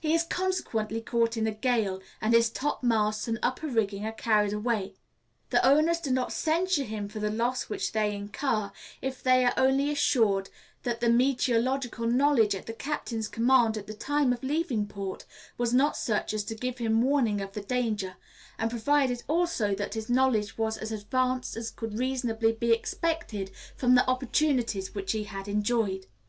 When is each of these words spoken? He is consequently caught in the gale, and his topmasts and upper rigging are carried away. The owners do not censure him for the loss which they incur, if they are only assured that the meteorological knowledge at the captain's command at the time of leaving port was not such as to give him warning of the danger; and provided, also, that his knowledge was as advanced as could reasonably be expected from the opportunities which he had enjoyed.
He 0.00 0.12
is 0.12 0.24
consequently 0.24 1.00
caught 1.00 1.36
in 1.36 1.44
the 1.44 1.52
gale, 1.52 2.00
and 2.20 2.34
his 2.34 2.50
topmasts 2.50 3.28
and 3.28 3.38
upper 3.44 3.68
rigging 3.68 4.04
are 4.04 4.10
carried 4.10 4.52
away. 4.52 4.94
The 5.50 5.64
owners 5.64 6.00
do 6.00 6.10
not 6.10 6.32
censure 6.32 6.82
him 6.82 7.08
for 7.08 7.20
the 7.20 7.30
loss 7.30 7.68
which 7.68 7.92
they 7.92 8.12
incur, 8.12 8.72
if 9.00 9.22
they 9.22 9.44
are 9.44 9.54
only 9.56 9.92
assured 9.92 10.50
that 10.82 11.00
the 11.00 11.08
meteorological 11.08 12.08
knowledge 12.08 12.56
at 12.56 12.66
the 12.66 12.72
captain's 12.72 13.28
command 13.28 13.76
at 13.76 13.86
the 13.86 13.94
time 13.94 14.32
of 14.32 14.42
leaving 14.42 14.88
port 14.88 15.24
was 15.56 15.72
not 15.72 15.96
such 15.96 16.34
as 16.34 16.42
to 16.46 16.56
give 16.56 16.78
him 16.78 17.00
warning 17.00 17.40
of 17.40 17.52
the 17.52 17.62
danger; 17.62 18.16
and 18.58 18.70
provided, 18.72 19.22
also, 19.28 19.76
that 19.76 19.94
his 19.94 20.10
knowledge 20.10 20.58
was 20.58 20.76
as 20.76 20.90
advanced 20.90 21.56
as 21.56 21.70
could 21.70 21.96
reasonably 22.00 22.50
be 22.50 22.72
expected 22.72 23.52
from 23.76 23.94
the 23.94 24.04
opportunities 24.10 24.96
which 24.96 25.12
he 25.12 25.22
had 25.22 25.46
enjoyed. 25.46 26.06